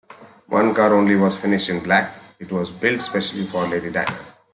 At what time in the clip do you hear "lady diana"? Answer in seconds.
3.67-4.17